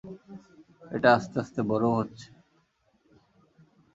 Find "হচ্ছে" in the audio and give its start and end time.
1.99-2.27